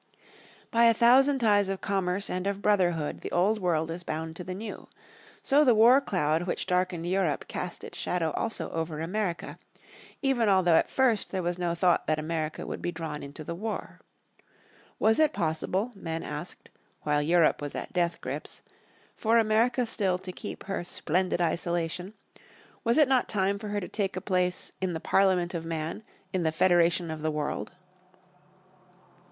By 0.71 0.85
a 0.85 0.95
thousand 0.95 1.37
ties 1.37 1.69
of 1.69 1.79
commerce 1.79 2.27
and 2.27 2.47
of 2.47 2.63
brotherhood 2.63 3.21
the 3.21 3.29
old 3.31 3.59
world 3.59 3.91
is 3.91 4.01
bound 4.01 4.35
to 4.37 4.43
the 4.43 4.55
new. 4.55 4.87
So 5.43 5.63
the 5.63 5.75
war 5.75 6.01
cloud 6.01 6.47
which 6.47 6.65
darkened 6.65 7.05
Europe 7.05 7.47
cast 7.47 7.83
its 7.83 7.99
shadow 7.99 8.31
also 8.31 8.71
over 8.71 8.99
America, 8.99 9.59
even 10.23 10.49
although 10.49 10.73
at 10.73 10.89
first 10.89 11.29
there 11.29 11.43
was 11.43 11.59
no 11.59 11.75
thought 11.75 12.07
that 12.07 12.17
America 12.17 12.65
would 12.65 12.81
be 12.81 12.91
drawn 12.91 13.21
into 13.21 13.43
the 13.43 13.53
war. 13.53 14.01
Was 14.97 15.19
it 15.19 15.33
possible, 15.33 15.91
men 15.93 16.23
asked, 16.23 16.71
while 17.03 17.21
Europe 17.21 17.61
was 17.61 17.75
at 17.75 17.93
death 17.93 18.19
grips, 18.21 18.63
for 19.15 19.37
America 19.37 19.85
still 19.85 20.17
to 20.17 20.31
keep 20.31 20.63
her 20.63 20.83
"splendid 20.83 21.39
isolation," 21.39 22.15
was 22.83 22.97
it 22.97 23.07
not 23.07 23.29
time 23.29 23.59
for 23.59 23.67
her 23.67 23.79
to 23.79 23.87
take 23.87 24.15
a 24.15 24.19
place, 24.19 24.71
"In 24.81 24.93
the 24.93 24.99
Parliament 24.99 25.53
of 25.53 25.63
man, 25.63 26.01
in 26.33 26.41
the 26.41 26.51
Federation 26.51 27.11
of 27.11 27.21
the 27.21 27.29
world?" 27.29 27.73